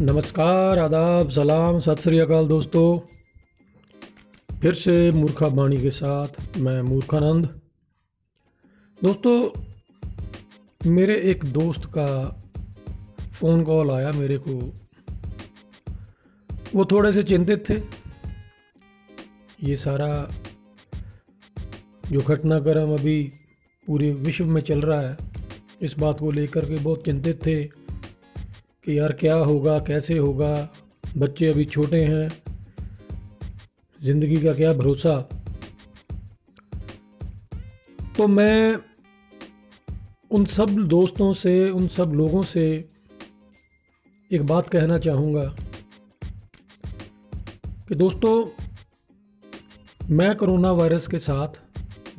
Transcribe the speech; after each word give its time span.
नमस्कार, 0.00 0.78
आदाब, 0.78 1.30
सलाम, 1.30 1.80
सत 1.80 1.96
श्री 2.00 2.18
अकाल 2.18 2.46
दोस्तों। 2.46 2.98
फिर 4.60 4.74
से 4.74 5.10
मूर्खा 5.10 5.48
बाणी 5.48 5.82
के 5.82 5.90
साथ 5.90 6.58
मैं 6.58 6.82
मूर्खानंद। 6.82 7.60
दोस्तों, 9.02 9.60
मेरे 10.90 11.20
एक 11.20 11.44
दोस्त 11.44 11.84
का 11.84 12.06
फ़ोन 13.32 13.64
कॉल 13.64 13.90
आया 13.90 14.12
मेरे 14.12 14.38
को। 14.48 14.74
वो 16.74 16.84
थोड़े 16.84 17.12
से 17.12 17.22
चिंतित 17.22 17.70
थे। 17.70 17.74
ये 19.62 19.76
सारा 19.76 20.30
जो 22.12 22.20
घटनाक्रम 22.20 22.92
अभी 22.94 23.30
पूरे 23.86 24.12
विश्व 24.12 24.46
में 24.46 24.62
चल 24.62 24.80
रहा 24.80 25.00
है, 25.00 25.16
इस 25.82 25.94
बात 25.98 26.18
को 26.18 26.30
लेकर 26.30 26.64
के 26.64 26.76
बहुत 26.76 27.04
चिंतित 27.04 27.46
थे। 27.46 27.85
कि 28.86 28.98
यार 28.98 29.12
क्या 29.12 29.34
होगा, 29.34 29.78
कैसे 29.78 30.18
होगा? 30.18 30.68
बच्चे 31.16 31.46
अभी 31.46 31.64
छोटे 31.64 32.04
हैं। 32.04 32.28
ज़िंदगी 34.02 34.36
का 34.36 34.52
क्या 34.52 34.72
भरोसा? 34.72 35.20
तो 38.16 38.26
मैं 38.26 38.78
उन 40.30 40.44
सब 40.44 40.70
दोस्तों 40.86 41.32
से, 41.34 41.70
उन 41.70 41.88
सब 41.88 42.12
लोगों 42.12 42.42
से 42.42 42.88
एक 44.32 44.46
बात 44.46 44.68
कहना 44.68 44.98
चाहूँगा 44.98 45.44
कि 47.88 47.94
दोस्तों, 47.94 48.46
मैं 50.10 50.34
कोरोना 50.36 50.72
वायरस 50.72 51.06
के 51.06 51.18
साथ 51.18 51.60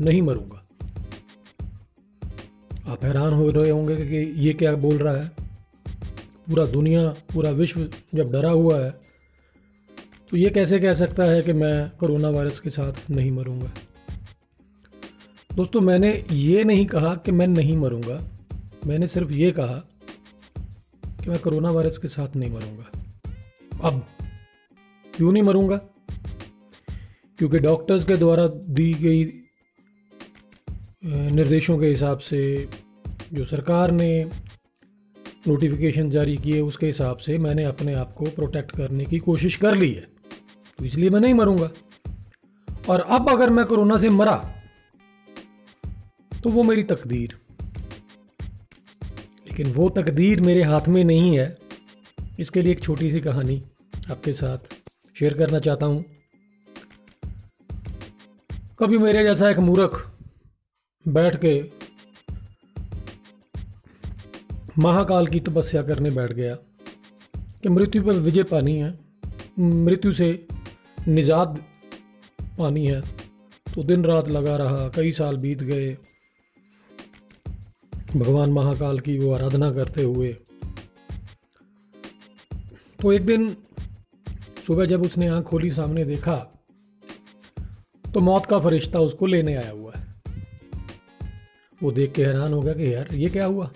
नहीं 0.02 0.22
मरूँगा। 0.22 0.64
आप 2.92 3.04
हैरान 3.04 3.34
हो 3.34 3.50
रहे 3.50 3.70
होंगे 3.70 3.96
कि 3.96 4.48
ये 4.48 4.54
क्या 4.54 4.76
बोल 4.76 4.98
रहा 4.98 5.18
है। 5.18 5.47
पूरा 6.48 6.66
दुनिया, 6.66 7.08
पूरा 7.34 7.50
विश्व 7.52 7.90
जब 8.14 8.32
डरा 8.32 8.50
हुआ 8.50 8.80
है 8.80 8.92
तो 10.30 10.38
ये 10.38 10.50
कैसे 10.50 10.80
कह 10.80 10.94
सकता 10.94 11.24
है 11.24 11.42
कि 11.42 11.54
मैं 11.54 11.90
कोरोना 12.00 12.30
वायरस 12.30 12.60
के 12.60 12.70
साथ 12.70 13.10
नहीं 13.12 13.32
मरूँगा? 13.32 13.72
दोस्तों, 15.56 15.82
मैंने 15.82 16.12
ये 16.32 16.64
नहीं 16.64 16.86
कहा 16.86 17.14
कि 17.16 17.32
मैं 17.32 17.48
नहीं 17.48 17.78
मरूँगा। 17.78 18.18
मैंने 18.88 19.08
सिर्फ़ 19.08 19.32
ये 19.32 19.52
कहा 19.52 19.78
कि 21.22 21.30
मैं 21.30 21.40
कोरोना 21.40 21.72
वायरस 21.72 21.98
के 21.98 22.08
साथ 22.08 22.36
नहीं 22.36 22.52
मरूँगा। 22.52 22.86
अब 23.84 24.06
क्यों 25.14 25.32
नहीं 25.32 25.44
मरूँगा? 25.44 25.78
क्योंकि 27.40 27.60
डॉक्टर्स 27.60 28.06
के 28.06 28.16
द्वारा 28.16 28.48
दी 28.48 28.94
गई 28.94 29.24
निर्देशों 31.32 31.78
के 31.80 31.88
हिसाब 31.88 32.20
से 32.20 32.42
जो 33.34 33.46
सरकार 33.46 33.92
ने 33.92 34.10
नोटिफिकेशन 35.46 36.10
जारी 36.10 36.36
किए 36.38 36.60
उसके 36.62 36.86
हिसाब 36.86 37.18
से 37.18 37.38
मैंने 37.38 37.64
अपने 37.64 37.94
आप 37.94 38.14
को 38.14 38.26
प्रोटेक्ट 38.26 38.72
करने 38.72 39.06
की 39.06 39.20
कोशिश 39.20 39.56
कर 39.56 39.76
ली 39.76 39.92
है। 39.92 40.08
तो 40.80 40.86
इसलिए 40.86 41.10
मैं 41.10 41.20
नहीं 41.20 41.34
मरूँगा। 41.34 41.70
और 42.90 43.00
अब 43.00 43.30
अगर 43.30 43.50
मैं 43.50 43.66
कोरोना 43.66 43.98
से 43.98 44.10
मरा 44.10 44.36
तो 46.32 46.50
वो 46.50 46.64
मेरी 46.64 46.84
तकदीर। 46.84 47.38
लेकिन 49.48 49.74
वो 49.74 49.90
तकदीर 49.90 50.42
मेरे 50.42 50.64
हाथ 50.64 50.88
में 50.88 51.04
नहीं 51.04 51.38
है। 51.38 51.58
इसके 52.40 52.62
लिए 52.62 52.72
एक 52.72 52.84
छोटी 52.84 53.10
सी 53.12 53.20
कहानी 53.20 53.62
आपके 54.12 54.34
साथ 54.34 54.74
शेयर 55.20 55.34
करना 55.34 55.60
चाहता 55.60 55.86
हूँ। 55.86 56.04
कभी 58.80 58.98
मेरे 58.98 59.24
जैसा 59.24 59.50
एक 59.50 59.60
मूर्ख 59.60 59.96
बैठ 61.06 61.36
के 61.36 61.54
महाकाल 64.80 65.28
की 65.28 65.40
तपस्या 65.40 65.82
करने 65.82 66.10
बैठ 66.12 66.32
गया 66.32 66.56
कि 67.36 67.70
मृत्यु 67.70 68.04
पर 68.04 68.14
विजय 68.14 68.44
पानी 68.44 68.76
है, 68.78 68.94
मृत्यु 69.60 70.12
से 70.14 70.48
निजात 71.08 71.56
पानी 72.60 72.86
है। 72.88 73.02
तो 73.76 73.84
दिन 73.84 74.06
रात 74.06 74.28
लगा 74.28 74.56
रहा, 74.58 74.88
कई 74.90 75.12
साल 75.12 75.38
बीत 75.38 75.64
गए। 75.64 75.98
भगवान 78.16 78.52
महाकाल 78.52 79.00
की 79.00 79.18
वो 79.20 79.34
आराधना 79.34 79.72
करते 79.72 80.04
हुए। 80.04 80.34
तो 83.02 83.14
एक 83.14 83.26
दिन 83.26 83.50
सुबह 84.68 84.86
जब 84.86 85.02
उसने 85.02 85.28
आँख 85.28 85.46
खोली, 85.46 85.72
सामने 85.72 86.06
देखा 86.06 86.36
तो 88.06 88.20
मौत 88.20 88.46
का 88.46 88.60
फरिश्ता 88.60 89.00
उसको 89.00 89.26
लेने 89.26 89.56
आया 89.56 89.72
हुआ 89.72 89.92
है। 89.96 90.06
वो 91.82 91.92
देख 91.92 92.14
के 92.14 92.26
हैरान 92.26 92.54
हो 92.54 92.62
गया 92.62 92.74
कि 92.74 92.94
यार, 92.94 93.14
ये 93.14 93.30
क्या 93.30 93.46
हुआ? 93.46 93.72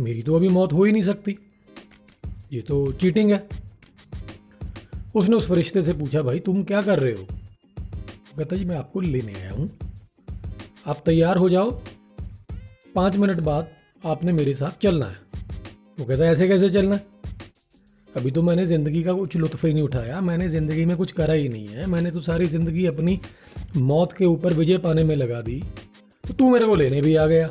मेरी 0.00 0.22
तो 0.22 0.34
अभी 0.34 0.48
मौत 0.48 0.72
हो 0.72 0.84
ही 0.84 0.92
नहीं 0.92 1.02
सकती। 1.02 1.38
ये 2.52 2.60
तो 2.60 2.92
चीटिंग 2.92 3.32
है। 3.32 3.48
उसने 5.14 5.36
उस 5.36 5.48
फरिश्ते 5.48 5.82
से 5.82 5.92
पूछा, 5.92 6.22
भाई, 6.22 6.38
तुम 6.38 6.62
क्या 6.64 6.82
कर 6.82 6.98
रहे 6.98 7.12
हो? 7.12 7.26
कहता, 8.38 8.56
जी, 8.56 8.64
मैं 8.64 8.76
आपको 8.76 9.00
लेने 9.00 9.32
आया 9.32 9.50
हूँ। 9.50 9.70
आप 10.86 11.02
तैयार 11.06 11.36
हो 11.36 11.48
जाओ। 11.48 11.70
पाँच 12.94 13.16
मिनट 13.16 13.40
बाद 13.40 13.68
आपने 14.06 14.32
मेरे 14.32 14.54
साथ 14.54 14.82
चलना 14.82 15.06
है। 15.06 15.16
वो 15.98 16.04
कहता 16.04 16.24
है 16.24 16.32
ऐसे 16.32 16.48
कैसे 16.48 16.70
चलना 16.70 16.94
है? 16.94 17.06
अभी 18.16 18.30
तो 18.30 18.42
मैंने 18.42 18.66
ज़िंदगी 18.66 19.02
का 19.02 19.12
कुछ 19.12 19.36
लुत्फ 19.36 19.64
ही 19.64 19.72
नहीं 19.72 19.82
उठाया। 19.82 20.20
मैंने 20.20 20.48
ज़िंदगी 20.48 20.84
में 20.84 20.96
कुछ 20.96 21.12
करा 21.12 21.34
ही 21.34 21.48
नहीं 21.48 21.68
है। 21.68 21.86
मैंने 21.86 22.10
तो 22.10 22.20
सारी 22.20 22.46
ज़िंदगी 22.46 22.86
अपनी 22.86 23.20
मौत 23.76 24.12
के 24.12 24.24
ऊपर 24.24 24.54
विजय 24.54 24.78
पाने 24.78 25.04
में 25.04 25.16
लगा 25.16 25.40
दी। 25.40 25.62
तो 26.24 26.34
तू 26.34 26.50
मेरे 26.50 26.66
को 26.66 26.74
लेने 26.74 27.00
भी 27.00 27.16
आ 27.16 27.26
गया। 27.26 27.48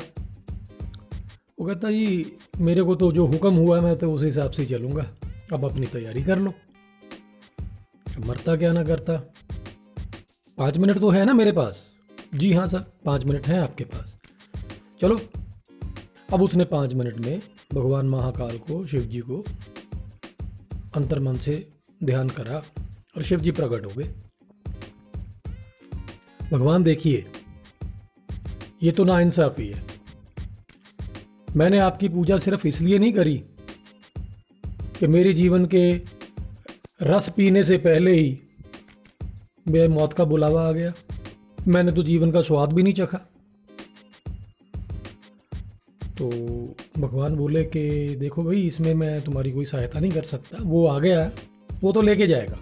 वो 1.62 1.66
कहता, 1.68 1.90
जी, 1.90 2.36
मेरे 2.60 2.82
को 2.82 2.94
तो 2.94 3.10
जो 3.12 3.24
हुक्म 3.26 3.54
हुआ 3.54 3.80
मैं 3.80 3.96
तो 3.98 4.10
उस 4.12 4.22
हिसाब 4.22 4.50
से 4.50 4.64
चलूँगा। 4.66 5.02
अब 5.52 5.64
अपनी 5.64 5.86
तैयारी 5.86 6.22
कर 6.22 6.38
लो। 6.38 6.52
मरता 8.26 8.56
क्या 8.56 8.72
ना 8.72 8.82
करता? 8.84 9.16
पाँच 10.58 10.76
मिनट 10.76 10.98
तो 10.98 11.10
है 11.10 11.24
ना 11.24 11.32
मेरे 11.32 11.52
पास? 11.52 11.86
जी 12.34 12.52
हाँ 12.52 12.66
सर, 12.68 12.84
पाँच 13.04 13.24
मिनट 13.24 13.46
हैं 13.46 13.58
आपके 13.60 13.84
पास। 13.84 14.16
चलो, 15.00 15.18
अब 16.32 16.42
उसने 16.42 16.64
पाँच 16.64 16.94
मिनट 16.94 17.16
में 17.16 17.40
भगवान 17.74 18.06
महाकाल 18.06 18.58
को, 18.58 18.86
शिव 18.86 19.00
जी 19.00 19.20
को 19.20 19.44
अंतर्मन 20.96 21.36
से 21.36 21.68
ध्यान 22.04 22.28
करा 22.28 22.62
और 23.16 23.22
शिव 23.22 23.40
जी 23.40 23.50
प्रकट 23.50 23.86
हो 23.86 23.92
गए। 23.98 24.14
भगवान 26.52 26.82
देखिए, 26.82 27.24
ये 28.82 28.92
तो 28.92 29.04
नाइंसाफ़ी 29.04 29.68
है। 29.68 29.91
मैंने 31.56 31.78
आपकी 31.78 32.08
पूजा 32.08 32.38
सिर्फ़ 32.38 32.66
इसलिए 32.66 32.98
नहीं 32.98 33.12
करी 33.12 33.36
कि 34.98 35.06
मेरे 35.06 35.32
जीवन 35.32 35.66
के 35.66 35.90
रस 37.02 37.28
पीने 37.28 37.64
से 37.64 37.76
पहले 37.76 38.12
ही 38.12 38.38
मेरे 39.68 39.88
मौत 39.88 40.12
का 40.12 40.24
बुलावा 40.24 40.68
आ 40.68 40.72
गया। 40.72 40.92
मैंने 41.68 41.92
तो 41.92 42.02
जीवन 42.02 42.30
का 42.32 42.42
स्वाद 42.42 42.72
भी 42.72 42.82
नहीं 42.82 42.94
चखा। 42.94 43.18
तो 46.18 46.28
भगवान 46.98 47.36
बोले 47.36 47.64
कि 47.64 48.16
देखो 48.16 48.42
भाई, 48.42 48.60
इसमें 48.60 48.94
मैं 48.94 49.20
तुम्हारी 49.20 49.52
कोई 49.52 49.64
सहायता 49.64 50.00
नहीं 50.00 50.10
कर 50.10 50.24
सकता। 50.24 50.58
वो 50.60 50.86
आ 50.86 50.98
गया, 50.98 51.30
वो 51.82 51.92
तो 51.92 52.02
लेके 52.02 52.26
जाएगा। 52.26 52.58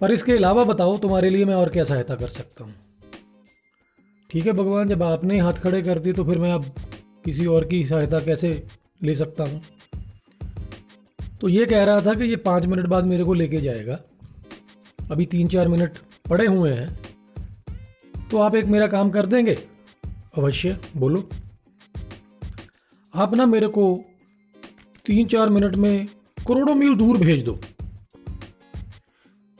पर 0.00 0.12
इसके 0.12 0.32
अलावा 0.32 0.64
बताओ, 0.64 0.98
तुम्हारे 0.98 1.30
लिए 1.30 1.44
मैं 1.44 1.54
और 1.54 1.68
क्या 1.68 1.84
सहायता 1.84 2.14
कर 2.14 2.28
सकता 2.28 2.64
हूँ? 2.64 2.74
ठीक 4.30 4.46
है 4.46 4.52
भगवान, 4.52 4.88
जब 4.88 5.02
आपने 5.02 5.38
हाथ 5.38 5.52
खड़े 5.52 5.82
कर 5.82 5.98
दिए 5.98 6.12
तो 6.12 6.24
फिर 6.24 6.38
मैं 6.38 6.50
अब 6.50 6.64
किसी 7.26 7.46
और 7.46 7.64
की 7.64 7.86
सहायता 7.86 8.18
कैसे 8.18 8.66
ले 9.02 9.14
सकता 9.14 9.44
हूँ? 9.44 9.62
तो 11.40 11.48
ये 11.48 11.66
कह 11.66 11.84
रहा 11.84 12.00
था 12.00 12.14
कि 12.14 12.24
ये 12.24 12.36
पाँच 12.36 12.64
मिनट 12.64 12.86
बाद 12.86 13.04
मेरे 13.04 13.24
को 13.24 13.34
लेके 13.34 13.60
जाएगा। 13.60 13.98
अभी 15.10 15.26
तीन 15.26 15.48
चार 15.48 15.68
मिनट 15.68 15.90
पड़े 16.30 16.46
हुए 16.46 16.72
हैं। 16.72 16.98
तो 18.30 18.38
आप 18.38 18.54
एक 18.54 18.64
मेरा 18.64 18.86
काम 18.86 19.10
कर 19.10 19.26
देंगे? 19.26 19.58
अवश्य, 20.38 20.78
बोलो। 20.96 21.28
आप 23.14 23.34
ना 23.34 23.46
मेरे 23.46 23.68
को 23.68 24.04
तीन 25.06 25.26
चार 25.26 25.48
मिनट 25.48 25.74
में 25.74 26.06
करोड़ों 26.48 26.74
मील 26.74 26.94
दूर 26.94 27.16
भेज 27.16 27.44
दो। 27.44 27.58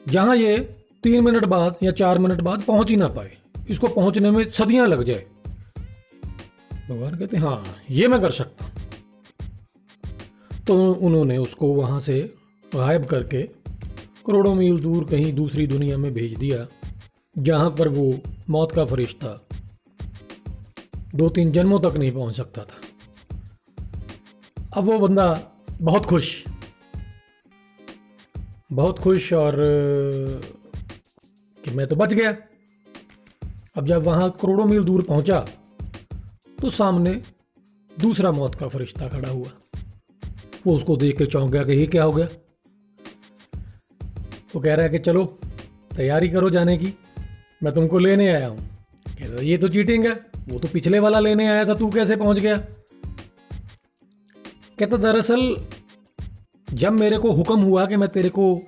जहाँ 0.09 0.37
ये 0.37 0.59
तीन 1.03 1.25
मिनट 1.25 1.45
बाद 1.45 1.77
या 1.83 1.91
चार 1.93 2.19
मिनट 2.19 2.41
बाद 2.41 2.63
पहुँच 2.63 2.91
ही 2.91 2.97
ना 2.97 3.09
पाए। 3.09 3.37
इसको 3.71 3.89
पहुँचने 3.89 4.31
में 4.31 4.51
सदियाँ 4.51 4.87
लग 4.87 5.03
जाए। 5.03 5.27
भगवान 6.89 7.15
कहते 7.15 7.37
हाँ 7.37 7.65
ये 7.91 8.09
मैं 8.09 8.21
कर 8.21 8.33
सकता 8.33 8.71
तो 10.67 10.93
उन्होंने 10.93 11.39
उसको 11.39 11.73
वहाँ 11.75 12.01
से 12.01 12.19
गायब 12.75 13.05
करके 13.05 13.43
करोड़ों 14.27 14.55
मील 14.55 14.79
दूर 14.81 15.05
कहीं 15.05 15.33
दूसरी 15.33 15.67
दुनिया 15.67 15.97
में 15.99 16.13
भेज 16.15 16.37
दिया, 16.39 16.67
जहाँ 17.37 17.71
पर 17.71 17.89
वो 17.89 18.21
मौत 18.51 18.73
का 18.73 18.85
फरिश्ता 18.85 19.29
दो 21.15 21.29
तीन 21.29 21.53
जन्मों 21.53 21.81
तक 21.81 21.97
नहीं 21.97 22.13
पहुँच 22.13 22.37
सकता 22.37 22.63
था। 22.63 22.81
अब 24.77 24.85
वो 24.85 24.99
बंदा 24.99 25.27
बहुत 25.83 26.07
खुश 26.07 26.45
बहुत 28.73 28.99
खुश 28.99 29.33
और, 29.33 29.55
कि 31.65 31.71
मैं 31.71 31.87
तो 31.87 31.97
बच 31.97 32.13
गया। 32.13 32.37
अब 33.77 33.87
जब 33.87 34.03
वहाँ 34.03 34.31
करोड़ों 34.41 34.65
मील 34.65 34.85
दूर 34.85 35.03
पहुँचा 35.03 35.47
तो 36.63 36.71
सामने 36.71 37.23
दूसरा 38.01 38.33
मौत 38.33 38.55
का 38.55 38.69
फरिश्ता 38.69 39.09
खड़ा 39.09 39.29
हुआ। 39.29 39.49
वो 40.67 40.77
उसको 40.77 40.97
देख 40.97 41.19
के 41.19 41.27
चौंक 41.27 41.53
गया 41.53 41.65
कि 41.65 41.73
ये 41.73 41.87
क्या 41.87 42.05
हो 42.05 42.13
गया? 42.13 42.29
वो 44.55 44.61
कह 44.61 44.75
रहा 44.75 44.83
है 44.83 44.89
कि 44.89 44.99
चलो, 44.99 45.39
तैयारी 45.97 46.29
करो 46.29 46.51
जाने 46.51 46.79
की। 46.79 46.95
मैं 47.63 47.75
तुमको 47.75 47.99
लेने 47.99 48.29
आया 48.29 48.49
हूँ। 48.49 48.59
कहता 49.19 49.43
ये 49.43 49.59
तो 49.59 49.69
चीटिंग 49.69 50.07
है। 50.07 50.13
वो 50.49 50.59
तो 50.59 50.69
पिछले 50.69 50.99
वाला 50.99 51.21
लेने 51.21 51.49
आया 51.49 51.65
था, 51.65 51.75
तू 51.75 51.91
कैसे 51.91 52.17
पहुँच 52.17 52.39
गया? 52.39 52.57
कहता, 54.79 54.97
दरअसल, 54.97 55.57
जब 56.73 56.93
मेरे 56.93 57.19
को 57.19 57.33
हुक्म 57.33 57.61
हुआ 57.61 57.87
कि 57.87 57.97
मैं 57.97 58.09
तेरे 58.09 58.29
को 58.29 58.63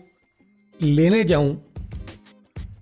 लेने 0.82 1.24
जाऊँ, 1.24 1.72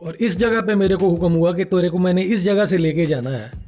और 0.02 0.16
इस 0.16 0.36
जगह 0.36 0.60
पे 0.60 0.74
मेरे 0.74 0.96
को 0.96 1.08
हुक्म 1.08 1.32
हुआ 1.32 1.52
कि 1.52 1.64
तेरे 1.64 1.90
को 1.90 1.98
मैंने 1.98 2.22
इस 2.22 2.40
जगह 2.40 2.66
से 2.66 2.78
लेके 2.78 3.06
जाना 3.06 3.30
है 3.30 3.65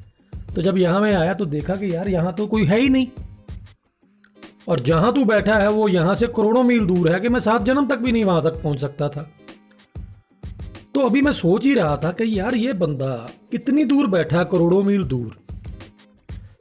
तो 0.58 0.62
जब 0.62 0.78
यहाँ 0.78 1.00
मैं 1.00 1.12
आया 1.14 1.34
तो 1.34 1.44
देखा 1.46 1.74
कि 1.76 1.94
यार 1.94 2.08
यहाँ 2.08 2.32
तो 2.32 2.46
कोई 2.46 2.64
है 2.66 2.78
ही 2.80 2.88
नहीं। 2.88 3.06
और 4.68 4.80
जहाँ 4.80 5.12
तू 5.14 5.24
बैठा 5.24 5.56
है 5.58 5.68
वो 5.70 5.86
यहाँ 5.88 6.14
से 6.14 6.26
करोड़ों 6.26 6.62
मील 6.62 6.86
दूर 6.86 7.10
है 7.12 7.20
कि 7.20 7.28
मैं 7.28 7.40
सात 7.40 7.62
जन्म 7.62 7.86
तक 7.88 7.98
भी 7.98 8.12
नहीं 8.12 8.24
वहाँ 8.24 8.42
तक 8.42 8.60
पहुँच 8.62 8.80
सकता 8.80 9.08
था। 9.08 9.22
तो 10.94 11.00
अभी 11.00 11.22
मैं 11.22 11.32
सोच 11.32 11.64
ही 11.64 11.74
रहा 11.74 11.96
था 11.96 12.10
कि 12.12 12.38
यार 12.38 12.54
ये 12.54 12.72
बंदा 12.72 13.10
कितनी 13.50 13.84
दूर 13.84 14.06
बैठा 14.06 14.42
करोड़ों 14.44 14.82
मील 14.82 15.04
दूर। 15.04 15.36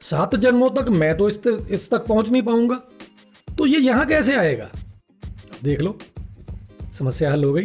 सात 0.00 0.36
जन्मों 0.36 0.70
तक 0.70 0.88
मैं 0.88 1.16
तो 1.16 1.28
इस, 1.28 1.46
इस 1.46 1.90
तक 1.90 2.06
पहुँच 2.06 2.28
नहीं 2.28 2.42
पाऊँगा। 2.42 2.80
तो 3.48 3.66
ये 3.66 3.78
यहाँ 3.78 4.06
कैसे 4.06 4.36
आएगा? 4.36 4.70
देख 5.64 5.80
लो। 5.80 5.98
समस्या 6.98 7.32
हल 7.32 7.44
हो 7.44 7.52
गई। 7.52 7.64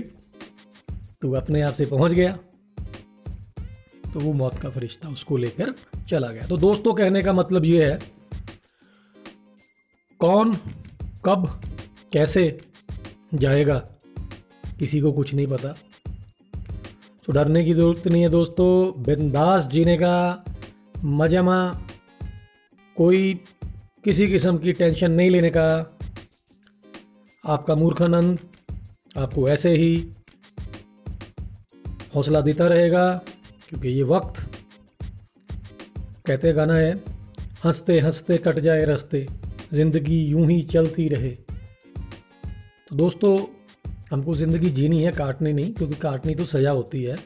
तो 1.21 1.33
अपने 1.33 1.62
आप 1.62 1.74
से 1.74 1.86
पहुँच 1.86 2.12
गया। 2.12 2.38
तो 4.13 4.19
वो 4.19 4.33
मौत 4.33 4.57
का 4.60 4.69
फरिश्ता 4.69 5.10
उसको 5.10 5.38
लेकर 5.38 5.74
चला 6.10 6.27
गया। 6.27 6.48
तो 6.48 6.57
दोस्तों, 6.57 6.94
कहने 6.94 7.21
का 7.21 7.33
मतलब 7.33 7.65
ये 7.65 7.86
है, 7.86 8.00
कौन, 10.19 10.54
कब, 11.25 11.48
कैसे 12.13 12.45
जाएगा, 13.33 13.77
किसी 14.80 15.00
को 15.01 15.12
कुछ 15.12 15.33
नहीं 15.33 15.48
पता। 15.48 15.75
तो 17.25 17.33
डरने 17.33 17.63
की 17.65 17.74
ज़रूरत 17.74 18.07
नहीं 18.07 18.21
है 18.21 18.30
दोस्तों। 18.30 19.04
बिंदास 19.04 19.65
जीने 19.65 19.98
का 19.98 20.44
मजमा, 21.04 21.57
कोई 22.98 23.33
किसी 24.04 24.27
किस्म 24.27 24.57
की 24.57 24.74
टेंशन 24.74 25.12
नहीं 25.12 25.30
लेने 25.30 25.50
का। 25.50 25.98
आपका 27.45 27.75
मूर्खानंद 27.75 28.39
आपको 29.18 29.48
ऐसे 29.50 29.69
ही 29.77 29.95
हौसला 32.15 32.42
देता 32.42 32.68
रहेगा। 32.68 33.06
क्योंकि 33.74 33.90
ये 33.90 34.04
वक्त, 34.04 34.60
कहते 36.25 36.54
गाना 36.54 36.74
है, 36.74 37.04
हँसते 37.66 38.00
हँसते 38.00 38.38
कट 38.38 38.60
जाए 38.60 38.86
रस्ते, 38.86 39.28
ज़िंदगी 39.74 40.25
यूँ 40.25 40.48
ही 40.48 40.62
चलती 40.64 41.08
रहे। 41.08 41.30
तो 42.90 42.96
दोस्तों, 42.96 43.38
हमको 44.12 44.36
ज़िंदगी 44.36 44.70
जीनी 44.70 45.04
है, 45.04 45.12
काटनी 45.12 45.54
नहीं, 45.54 45.74
क्योंकि 45.74 45.96
काटनी 45.96 46.36
तो 46.36 46.46
सज़ा 46.46 46.72
होती 46.72 47.04
है, 47.04 47.18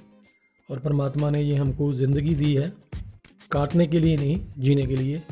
और 0.72 0.80
परमात्मा 0.80 1.30
ने 1.30 1.42
ये 1.42 1.56
हमको 1.56 1.94
ज़िंदगी 1.94 2.36
दी 2.36 2.54
है, 2.54 2.74
काटने 3.52 3.88
के 3.88 4.00
लिए 4.00 4.18
नहीं, 4.18 4.40
जीने 4.58 4.86
के 4.86 4.96
लिए। 4.96 5.24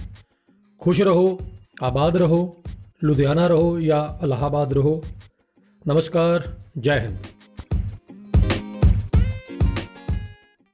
खुश 0.82 1.02
रहो, 1.02 1.40
आबाद 1.84 2.18
रहो, 2.18 2.64
लुधियाना 3.04 3.48
रहो 3.48 3.80
या 3.80 4.20
इलाहाबाद 4.24 4.74
रहो। 4.74 5.04
नमस्कार, 5.88 6.58
जय 6.78 7.00
हिंद। 7.00 7.35